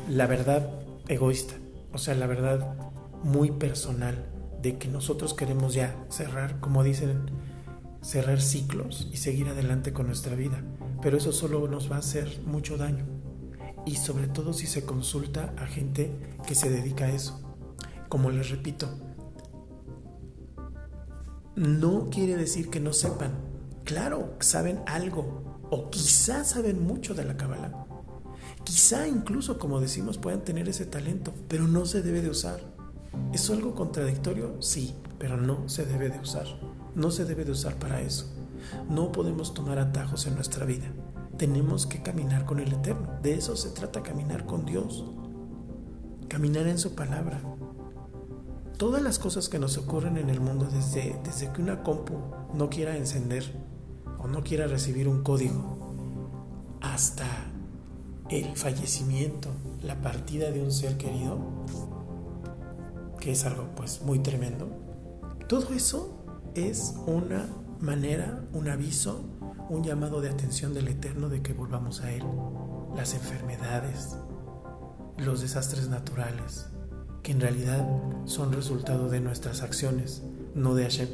la 0.09 0.25
verdad, 0.25 0.67
egoísta, 1.07 1.53
o 1.93 1.99
sea, 1.99 2.15
la 2.15 2.25
verdad 2.25 2.75
muy 3.23 3.51
personal, 3.51 4.25
de 4.61 4.77
que 4.77 4.87
nosotros 4.87 5.33
queremos 5.33 5.73
ya 5.73 6.05
cerrar, 6.09 6.59
como 6.59 6.83
dicen 6.83 7.31
cerrar 8.01 8.41
ciclos 8.41 9.07
y 9.11 9.17
seguir 9.17 9.47
adelante 9.47 9.93
con 9.93 10.07
nuestra 10.07 10.35
vida, 10.35 10.63
pero 11.01 11.17
eso 11.17 11.31
solo 11.31 11.67
nos 11.67 11.91
va 11.91 11.97
a 11.97 11.99
hacer 11.99 12.41
mucho 12.45 12.77
daño. 12.77 13.05
Y 13.85 13.95
sobre 13.95 14.27
todo 14.27 14.53
si 14.53 14.67
se 14.67 14.85
consulta 14.85 15.53
a 15.57 15.65
gente 15.65 16.11
que 16.45 16.55
se 16.55 16.69
dedica 16.69 17.05
a 17.05 17.11
eso. 17.11 17.41
Como 18.09 18.29
les 18.29 18.49
repito, 18.49 18.89
no 21.55 22.09
quiere 22.09 22.37
decir 22.37 22.69
que 22.69 22.79
no 22.79 22.93
sepan. 22.93 23.31
Claro, 23.83 24.35
saben 24.39 24.81
algo 24.85 25.59
o 25.69 25.89
quizá 25.89 26.43
saben 26.43 26.85
mucho 26.85 27.13
de 27.13 27.25
la 27.25 27.37
Kabbalah. 27.37 27.87
Quizá 28.63 29.07
incluso, 29.07 29.57
como 29.57 29.81
decimos, 29.81 30.17
puedan 30.17 30.43
tener 30.43 30.69
ese 30.69 30.85
talento, 30.85 31.33
pero 31.47 31.67
no 31.67 31.85
se 31.85 32.01
debe 32.01 32.21
de 32.21 32.29
usar. 32.29 32.61
¿Es 33.33 33.49
algo 33.49 33.75
contradictorio? 33.75 34.61
Sí, 34.61 34.95
pero 35.17 35.37
no 35.37 35.67
se 35.67 35.85
debe 35.85 36.09
de 36.09 36.19
usar 36.19 36.45
no 36.95 37.11
se 37.11 37.25
debe 37.25 37.45
de 37.45 37.51
usar 37.51 37.75
para 37.75 38.01
eso. 38.01 38.25
No 38.89 39.11
podemos 39.11 39.53
tomar 39.53 39.79
atajos 39.79 40.27
en 40.27 40.35
nuestra 40.35 40.65
vida. 40.65 40.87
Tenemos 41.37 41.85
que 41.85 42.01
caminar 42.01 42.45
con 42.45 42.59
el 42.59 42.73
Eterno. 42.73 43.09
De 43.21 43.33
eso 43.33 43.55
se 43.55 43.69
trata 43.69 44.03
caminar 44.03 44.45
con 44.45 44.65
Dios. 44.65 45.05
Caminar 46.27 46.67
en 46.67 46.77
su 46.77 46.93
palabra. 46.95 47.41
Todas 48.77 49.01
las 49.01 49.19
cosas 49.19 49.47
que 49.49 49.59
nos 49.59 49.77
ocurren 49.77 50.17
en 50.17 50.29
el 50.29 50.39
mundo, 50.39 50.67
desde, 50.71 51.19
desde 51.23 51.51
que 51.51 51.61
una 51.61 51.83
compu 51.83 52.13
no 52.53 52.69
quiera 52.69 52.97
encender 52.97 53.43
o 54.19 54.27
no 54.27 54.43
quiera 54.43 54.67
recibir 54.67 55.07
un 55.07 55.23
código, 55.23 55.77
hasta 56.81 57.25
el 58.29 58.55
fallecimiento, 58.55 59.49
la 59.83 60.01
partida 60.01 60.51
de 60.51 60.63
un 60.63 60.71
ser 60.71 60.97
querido, 60.97 61.37
que 63.21 63.31
es 63.31 63.45
algo 63.45 63.69
pues 63.75 64.01
muy 64.01 64.19
tremendo, 64.19 64.67
todo 65.47 65.73
eso 65.73 66.25
es 66.55 66.95
una 67.05 67.45
manera, 67.79 68.43
un 68.51 68.67
aviso, 68.67 69.23
un 69.69 69.83
llamado 69.83 70.19
de 70.19 70.29
atención 70.29 70.73
del 70.73 70.89
Eterno 70.89 71.29
de 71.29 71.41
que 71.41 71.53
volvamos 71.53 72.01
a 72.01 72.11
Él. 72.11 72.23
Las 72.95 73.13
enfermedades, 73.13 74.17
los 75.17 75.41
desastres 75.41 75.87
naturales, 75.87 76.65
que 77.21 77.31
en 77.31 77.39
realidad 77.39 77.87
son 78.25 78.51
resultado 78.51 79.07
de 79.07 79.21
nuestras 79.21 79.61
acciones, 79.61 80.23
no 80.55 80.73
de 80.73 80.83
Hashem. 80.83 81.09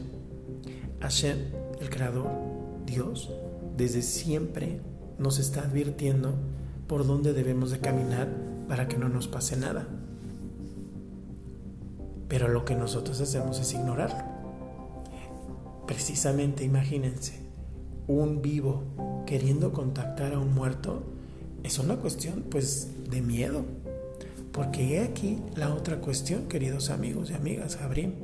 Hashem, 1.01 1.37
el 1.79 1.89
Creador, 1.89 2.31
Dios, 2.85 3.31
desde 3.75 4.01
siempre 4.01 4.81
nos 5.19 5.39
está 5.39 5.61
advirtiendo 5.61 6.35
por 6.87 7.05
dónde 7.05 7.33
debemos 7.33 7.69
de 7.69 7.79
caminar 7.79 8.29
para 8.67 8.87
que 8.87 8.97
no 8.97 9.09
nos 9.09 9.27
pase 9.27 9.57
nada. 9.57 9.87
Pero 12.27 12.47
lo 12.47 12.65
que 12.65 12.75
nosotros 12.75 13.19
hacemos 13.21 13.59
es 13.59 13.73
ignorarlo. 13.73 14.23
Precisamente, 15.85 16.63
imagínense, 16.63 17.39
un 18.07 18.41
vivo 18.41 19.23
queriendo 19.25 19.71
contactar 19.71 20.33
a 20.33 20.39
un 20.39 20.53
muerto 20.53 21.03
es 21.63 21.79
una 21.79 21.97
cuestión 21.97 22.45
pues 22.49 23.09
de 23.09 23.21
miedo. 23.21 23.65
Porque 24.51 24.95
he 24.95 25.03
aquí 25.03 25.39
la 25.55 25.73
otra 25.73 25.97
cuestión, 25.97 26.47
queridos 26.47 26.89
amigos 26.89 27.29
y 27.29 27.33
amigas, 27.33 27.77
Gabriel. 27.79 28.15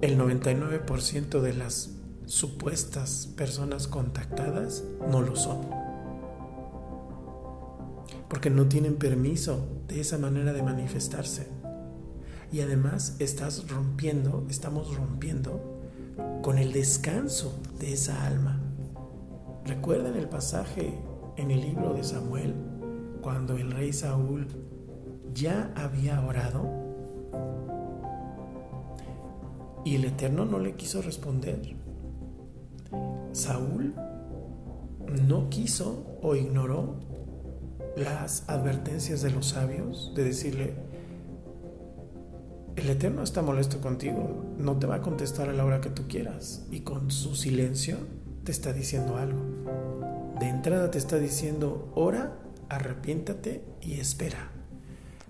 El 0.00 0.18
99% 0.18 1.40
de 1.40 1.54
las 1.54 1.90
supuestas 2.26 3.28
personas 3.36 3.86
contactadas 3.86 4.84
no 5.10 5.22
lo 5.22 5.36
son. 5.36 5.85
Porque 8.28 8.50
no 8.50 8.66
tienen 8.66 8.96
permiso 8.96 9.66
de 9.88 10.00
esa 10.00 10.18
manera 10.18 10.52
de 10.52 10.62
manifestarse. 10.62 11.48
Y 12.52 12.60
además 12.60 13.16
estás 13.18 13.68
rompiendo, 13.68 14.46
estamos 14.48 14.96
rompiendo 14.96 15.60
con 16.42 16.58
el 16.58 16.72
descanso 16.72 17.60
de 17.78 17.92
esa 17.92 18.26
alma. 18.26 18.60
¿Recuerdan 19.64 20.16
el 20.16 20.28
pasaje 20.28 20.94
en 21.36 21.50
el 21.50 21.60
libro 21.60 21.92
de 21.92 22.04
Samuel 22.04 22.54
cuando 23.20 23.56
el 23.56 23.70
rey 23.72 23.92
Saúl 23.92 24.46
ya 25.34 25.72
había 25.74 26.20
orado? 26.20 26.70
Y 29.84 29.96
el 29.96 30.04
Eterno 30.04 30.44
no 30.44 30.58
le 30.58 30.74
quiso 30.74 31.02
responder. 31.02 31.76
Saúl 33.32 33.94
no 35.26 35.48
quiso 35.50 36.18
o 36.22 36.34
ignoró 36.34 36.96
las 37.96 38.48
advertencias 38.48 39.22
de 39.22 39.30
los 39.30 39.46
sabios 39.46 40.12
de 40.14 40.24
decirle, 40.24 40.74
el 42.76 42.90
Eterno 42.90 43.22
está 43.22 43.40
molesto 43.40 43.80
contigo, 43.80 44.44
no 44.58 44.76
te 44.78 44.86
va 44.86 44.96
a 44.96 45.02
contestar 45.02 45.48
a 45.48 45.54
la 45.54 45.64
hora 45.64 45.80
que 45.80 45.88
tú 45.88 46.06
quieras 46.06 46.66
y 46.70 46.80
con 46.80 47.10
su 47.10 47.34
silencio 47.34 47.96
te 48.44 48.52
está 48.52 48.74
diciendo 48.74 49.16
algo. 49.16 49.40
De 50.38 50.48
entrada 50.48 50.90
te 50.90 50.98
está 50.98 51.18
diciendo, 51.18 51.90
ora, 51.94 52.38
arrepiéntate 52.68 53.64
y 53.80 53.94
espera. 53.94 54.50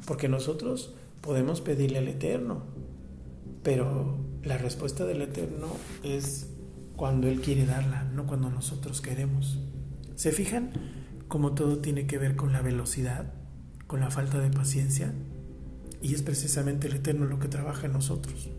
Porque 0.05 0.29
nosotros 0.29 0.95
podemos 1.21 1.61
pedirle 1.61 1.99
al 1.99 2.09
Eterno, 2.09 2.65
pero 3.63 4.19
la 4.43 4.59
respuesta 4.59 5.07
del 5.07 5.23
Eterno 5.23 5.69
es 6.03 6.49
cuando 6.97 7.29
Él 7.29 7.41
quiere 7.41 7.65
darla, 7.65 8.05
no 8.05 8.27
cuando 8.27 8.51
nosotros 8.51 9.01
queremos. 9.01 9.61
¿Se 10.17 10.33
fijan 10.33 10.73
cómo 11.29 11.55
todo 11.55 11.79
tiene 11.79 12.07
que 12.07 12.19
ver 12.19 12.37
con 12.37 12.53
la 12.53 12.63
velocidad, 12.63 13.33
con 13.87 14.01
la 14.01 14.11
falta 14.11 14.39
de 14.39 14.51
paciencia? 14.51 15.13
Y 16.03 16.15
es 16.15 16.23
precisamente 16.23 16.89
el 16.89 16.97
Eterno 16.97 17.27
lo 17.27 17.39
que 17.39 17.49
trabaja 17.49 17.87
en 17.87 17.93
nosotros. 17.93 18.51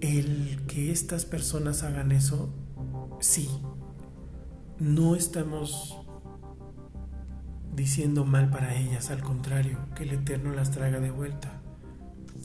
El 0.00 0.62
que 0.66 0.92
estas 0.92 1.24
personas 1.24 1.82
hagan 1.82 2.12
eso, 2.12 2.54
sí, 3.20 3.48
no 4.78 5.16
estamos 5.16 5.98
diciendo 7.74 8.24
mal 8.24 8.50
para 8.50 8.76
ellas, 8.76 9.10
al 9.10 9.22
contrario, 9.22 9.78
que 9.94 10.04
el 10.04 10.12
Eterno 10.12 10.52
las 10.52 10.70
traiga 10.70 11.00
de 11.00 11.10
vuelta 11.10 11.64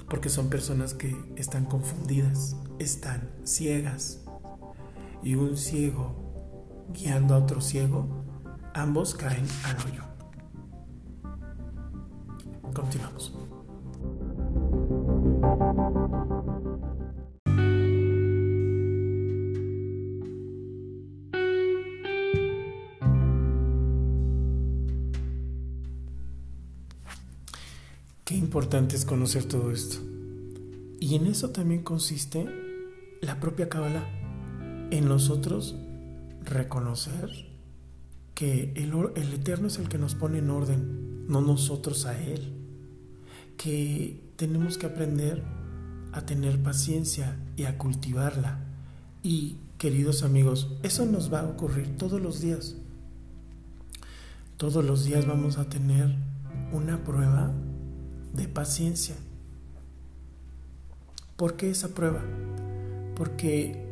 porque 0.10 0.30
son 0.30 0.50
personas 0.50 0.94
que 0.94 1.16
están 1.36 1.66
confundidas, 1.66 2.56
están 2.80 3.30
ciegas. 3.44 4.22
Y 5.22 5.36
un 5.36 5.56
ciego 5.56 6.29
guiando 6.94 7.36
a 7.36 7.38
otro 7.38 7.62
ciego, 7.62 8.08
ambos 8.74 9.16
caen 9.16 9.46
al 9.66 9.78
hoyo. 9.86 10.04
Continuamos. 12.74 13.34
Qué 28.24 28.36
importante 28.36 28.96
es 28.96 29.06
conocer 29.06 29.46
todo 29.46 29.72
esto. 29.72 29.98
Y 31.00 31.16
en 31.16 31.26
eso 31.26 31.50
también 31.50 31.82
consiste 31.82 32.46
la 33.22 33.40
propia 33.40 33.70
Kabbalah. 33.70 34.08
En 34.92 35.08
nosotros 35.08 35.76
reconocer 36.46 37.50
que 38.36 38.74
el, 38.76 38.94
el, 39.16 39.34
Eterno 39.34 39.68
es 39.68 39.78
el 39.80 39.90
que 39.90 39.98
nos 39.98 40.16
pone 40.16 40.40
en 40.40 40.50
orden, 40.50 41.28
no 41.28 41.42
nosotros 41.42 42.06
a 42.06 42.18
Él. 42.22 42.54
Que 43.58 44.32
tenemos 44.38 44.78
que 44.78 44.86
aprender 44.86 45.44
a 46.14 46.26
tener 46.26 46.64
paciencia 46.64 47.38
y 47.58 47.64
a 47.66 47.78
cultivarla. 47.78 48.60
Y, 49.22 49.58
queridos 49.78 50.24
amigos, 50.24 50.72
eso 50.84 51.06
nos 51.06 51.34
va 51.34 51.42
a 51.42 51.48
ocurrir 51.48 51.98
todos 51.98 52.22
los 52.22 52.40
días. 52.40 52.76
Todos 54.58 54.84
los 54.86 55.04
días 55.06 55.26
vamos 55.26 55.58
a 55.58 55.70
tener 55.70 56.16
una 56.72 57.04
prueba 57.04 57.52
de 58.34 58.48
paciencia. 58.48 59.16
¿Por 61.36 61.56
qué 61.56 61.70
esa 61.70 61.90
prueba? 61.90 62.22
Porque 63.16 63.89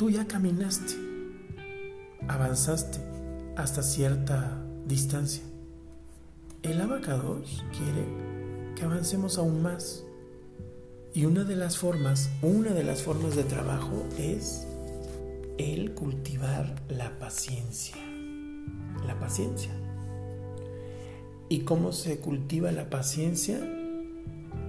tú 0.00 0.08
ya 0.08 0.26
caminaste, 0.26 0.94
avanzaste 2.26 3.00
hasta 3.54 3.82
cierta 3.82 4.64
distancia. 4.86 5.42
El 6.62 6.80
abacados 6.80 7.62
quiere 7.70 8.06
que 8.74 8.84
avancemos 8.84 9.36
aún 9.36 9.60
más. 9.60 10.02
Y 11.12 11.26
una 11.26 11.44
de 11.44 11.54
las 11.54 11.76
formas, 11.76 12.30
una 12.40 12.70
de 12.70 12.82
las 12.82 13.02
formas 13.02 13.36
de 13.36 13.44
trabajo 13.44 14.06
es 14.16 14.66
el 15.58 15.92
cultivar 15.92 16.76
la 16.88 17.18
paciencia. 17.18 17.96
La 19.06 19.20
paciencia. 19.20 19.70
¿Y 21.50 21.58
cómo 21.64 21.92
se 21.92 22.20
cultiva 22.20 22.72
la 22.72 22.88
paciencia? 22.88 23.60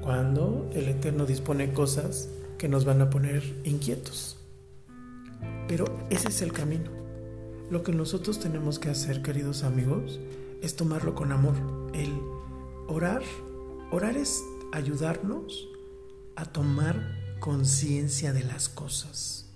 Cuando 0.02 0.70
el 0.74 0.90
Eterno 0.90 1.26
dispone 1.26 1.72
cosas 1.72 2.28
que 2.58 2.68
nos 2.68 2.84
van 2.84 3.00
a 3.00 3.10
poner 3.10 3.62
inquietos. 3.64 4.41
Pero 5.72 5.86
ese 6.10 6.28
es 6.28 6.42
el 6.42 6.52
camino. 6.52 6.92
Lo 7.70 7.82
que 7.82 7.94
nosotros 7.94 8.42
tenemos 8.42 8.78
que 8.78 8.90
hacer, 8.90 9.22
queridos 9.22 9.64
amigos, 9.64 10.20
es 10.62 10.76
tomarlo 10.76 11.16
con 11.16 11.32
amor. 11.32 11.56
El 11.94 12.12
orar, 12.90 13.22
orar 13.90 14.18
es 14.18 14.44
ayudarnos 14.74 15.70
a 16.36 16.44
tomar 16.44 17.38
conciencia 17.40 18.34
de 18.34 18.44
las 18.44 18.68
cosas. 18.68 19.50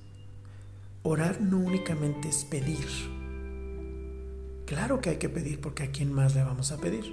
Orar 1.04 1.42
no 1.42 1.58
únicamente 1.58 2.30
es 2.30 2.46
pedir, 2.46 2.88
Claro 4.66 5.02
que 5.02 5.10
hay 5.10 5.18
que 5.18 5.28
pedir 5.28 5.60
porque 5.60 5.84
a 5.84 5.92
quién 5.92 6.14
más 6.14 6.34
le 6.34 6.44
vamos 6.44 6.72
a 6.72 6.78
pedir. 6.78 7.04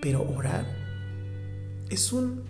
Pero 0.00 0.22
orar 0.22 0.66
es 1.90 2.14
un, 2.14 2.44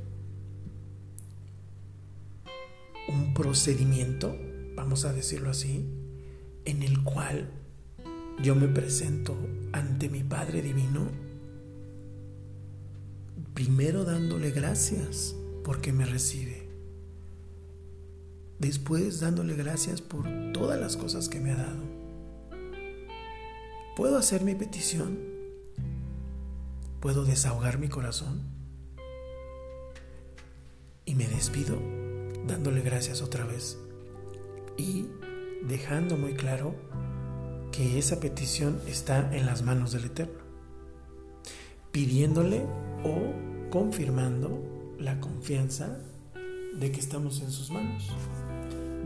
un 3.08 3.34
procedimiento, 3.34 4.36
vamos 4.74 5.04
a 5.04 5.12
decirlo 5.12 5.50
así, 5.50 5.84
en 6.64 6.82
el 6.82 7.02
cual 7.02 7.48
yo 8.42 8.54
me 8.54 8.68
presento 8.68 9.36
ante 9.72 10.08
mi 10.08 10.22
Padre 10.22 10.62
Divino, 10.62 11.08
primero 13.54 14.04
dándole 14.04 14.50
gracias 14.50 15.34
porque 15.64 15.92
me 15.92 16.06
recibe, 16.06 16.68
después 18.58 19.20
dándole 19.20 19.54
gracias 19.54 20.00
por 20.00 20.26
todas 20.52 20.80
las 20.80 20.96
cosas 20.96 21.28
que 21.28 21.40
me 21.40 21.52
ha 21.52 21.56
dado 21.56 22.02
¿Puedo 23.94 24.16
hacer 24.16 24.42
mi 24.42 24.54
petición? 24.54 25.18
¿Puedo 27.00 27.26
desahogar 27.26 27.78
mi 27.78 27.88
corazón? 27.88 28.40
Y 31.04 31.14
me 31.14 31.28
despido 31.28 31.78
dándole 32.46 32.80
gracias 32.80 33.20
otra 33.20 33.44
vez 33.44 33.76
y 34.76 35.06
dejando 35.66 36.16
muy 36.16 36.34
claro 36.34 36.74
que 37.70 37.98
esa 37.98 38.20
petición 38.20 38.80
está 38.86 39.34
en 39.34 39.46
las 39.46 39.62
manos 39.62 39.92
del 39.92 40.04
Eterno, 40.06 40.40
pidiéndole 41.90 42.64
o 43.04 43.70
confirmando 43.70 44.94
la 44.98 45.18
confianza 45.20 45.98
de 46.78 46.92
que 46.92 47.00
estamos 47.00 47.40
en 47.40 47.50
sus 47.50 47.70
manos, 47.70 48.10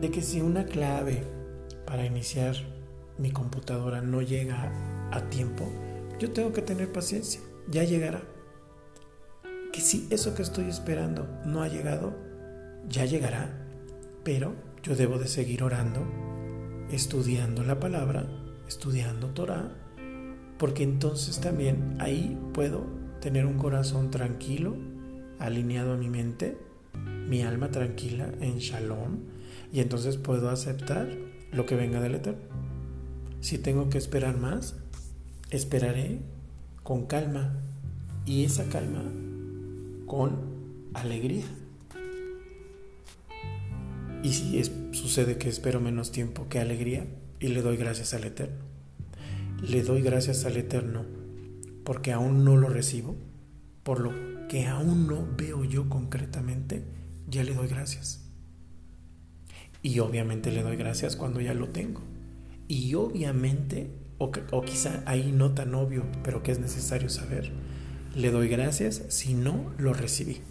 de 0.01 0.11
que 0.11 0.21
si 0.21 0.41
una 0.41 0.65
clave 0.65 1.23
para 1.85 2.05
iniciar 2.05 2.55
mi 3.17 3.31
computadora 3.31 4.01
no 4.01 4.21
llega 4.21 4.71
a 5.11 5.21
tiempo, 5.29 5.65
yo 6.19 6.31
tengo 6.31 6.51
que 6.51 6.61
tener 6.61 6.91
paciencia, 6.91 7.41
ya 7.69 7.83
llegará. 7.83 8.21
que 9.71 9.81
si 9.81 10.07
eso 10.09 10.33
que 10.33 10.41
estoy 10.41 10.69
esperando 10.69 11.27
no 11.45 11.61
ha 11.61 11.67
llegado, 11.67 12.15
ya 12.89 13.05
llegará, 13.05 13.67
pero 14.23 14.55
yo 14.87 14.95
debo 14.95 15.19
de 15.19 15.27
seguir 15.27 15.63
orando, 15.63 15.99
estudiando 16.89 17.61
la 17.63 17.77
palabra, 17.77 18.25
estudiando 18.69 19.27
Torah, 19.31 19.75
porque 20.57 20.83
entonces 20.83 21.41
también 21.41 21.97
ahí 21.99 22.39
puedo 22.53 22.85
tener 23.19 23.45
un 23.45 23.57
corazón 23.57 24.11
tranquilo, 24.11 24.77
alineado 25.39 25.91
a 25.91 25.97
mi 25.97 26.07
mente, 26.07 26.57
mi 27.27 27.41
alma 27.41 27.69
tranquila 27.69 28.31
en 28.39 28.59
shalom, 28.59 29.23
y 29.73 29.81
entonces 29.81 30.15
puedo 30.15 30.49
aceptar 30.49 31.09
lo 31.51 31.65
que 31.65 31.75
venga 31.75 31.99
del 31.99 32.15
Eterno. 32.15 32.39
Si 33.41 33.57
tengo 33.57 33.89
que 33.89 33.97
esperar 33.97 34.37
más, 34.37 34.77
esperaré 35.49 36.21
con 36.83 37.07
calma 37.07 37.59
y 38.25 38.45
esa 38.45 38.69
calma 38.69 39.03
con 40.05 40.39
alegría. 40.93 41.43
Y 44.23 44.33
si 44.33 44.61
sucede 44.91 45.37
que 45.37 45.49
espero 45.49 45.79
menos 45.79 46.11
tiempo 46.11 46.47
que 46.49 46.59
alegría 46.59 47.05
y 47.39 47.49
le 47.49 47.61
doy 47.61 47.77
gracias 47.77 48.13
al 48.13 48.23
Eterno. 48.23 48.65
Le 49.61 49.83
doy 49.83 50.01
gracias 50.01 50.45
al 50.45 50.57
Eterno 50.57 51.05
porque 51.83 52.11
aún 52.11 52.43
no 52.43 52.57
lo 52.57 52.67
recibo, 52.67 53.15
por 53.83 54.01
lo 54.01 54.11
que 54.49 54.65
aún 54.65 55.07
no 55.07 55.25
veo 55.37 55.63
yo 55.63 55.87
concretamente, 55.87 56.83
ya 57.29 57.43
le 57.43 57.53
doy 57.53 57.69
gracias. 57.69 58.25
Y 59.81 59.99
obviamente 59.99 60.51
le 60.51 60.63
doy 60.63 60.75
gracias 60.75 61.15
cuando 61.15 61.39
ya 61.39 61.53
lo 61.53 61.69
tengo. 61.69 62.01
Y 62.67 62.93
obviamente, 62.95 63.89
o 64.17 64.31
quizá 64.63 65.01
ahí 65.05 65.31
no 65.31 65.53
tan 65.53 65.73
obvio, 65.75 66.03
pero 66.23 66.43
que 66.43 66.51
es 66.51 66.59
necesario 66.59 67.07
saber, 67.07 67.53
le 68.15 68.31
doy 68.31 68.49
gracias 68.49 69.03
si 69.07 69.33
no 69.33 69.71
lo 69.77 69.93
recibí. 69.93 70.41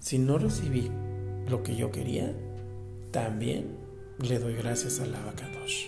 Si 0.00 0.18
no 0.18 0.38
recibí 0.38 0.90
lo 1.48 1.62
que 1.62 1.76
yo 1.76 1.92
quería, 1.92 2.34
también 3.14 3.76
le 4.18 4.40
doy 4.40 4.54
gracias 4.54 4.98
al 4.98 5.14
Abacadosh. 5.14 5.86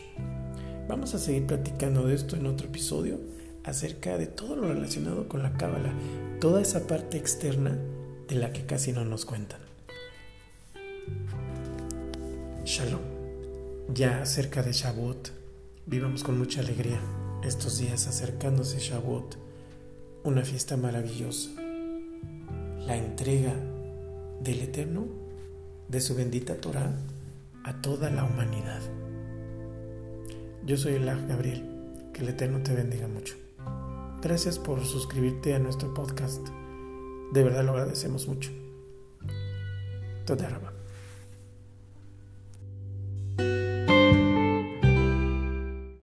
Vamos 0.86 1.12
a 1.12 1.18
seguir 1.18 1.44
platicando 1.44 2.06
de 2.06 2.14
esto 2.14 2.36
en 2.36 2.46
otro 2.46 2.68
episodio 2.68 3.18
acerca 3.64 4.16
de 4.16 4.28
todo 4.28 4.54
lo 4.54 4.68
relacionado 4.68 5.28
con 5.28 5.42
la 5.42 5.52
cábala, 5.54 5.92
toda 6.40 6.62
esa 6.62 6.86
parte 6.86 7.18
externa 7.18 7.76
de 8.28 8.36
la 8.36 8.52
que 8.52 8.64
casi 8.64 8.92
no 8.92 9.04
nos 9.04 9.24
cuentan. 9.24 9.58
Shalom. 12.64 13.00
Ya 13.92 14.24
cerca 14.24 14.62
de 14.62 14.72
Shavuot, 14.72 15.32
vivamos 15.84 16.22
con 16.22 16.38
mucha 16.38 16.60
alegría 16.60 17.00
estos 17.42 17.78
días 17.78 18.06
acercándose 18.06 18.78
Shavuot, 18.78 19.36
una 20.22 20.44
fiesta 20.44 20.76
maravillosa. 20.76 21.50
La 22.86 22.96
entrega 22.96 23.52
del 24.40 24.60
Eterno, 24.60 25.08
de 25.88 26.00
su 26.00 26.14
bendita 26.14 26.54
Torah, 26.56 26.92
a 27.66 27.72
toda 27.82 28.10
la 28.10 28.22
humanidad. 28.22 28.80
Yo 30.64 30.76
soy 30.76 30.94
el 30.94 31.04
Gabriel, 31.04 31.64
que 32.14 32.22
el 32.22 32.28
Eterno 32.28 32.62
te 32.62 32.72
bendiga 32.72 33.08
mucho. 33.08 33.34
Gracias 34.22 34.58
por 34.58 34.84
suscribirte 34.84 35.52
a 35.54 35.58
nuestro 35.58 35.92
podcast. 35.92 36.46
De 37.32 37.42
verdad 37.42 37.64
lo 37.64 37.72
agradecemos 37.72 38.28
mucho. 38.28 38.52
Toda 40.26 40.48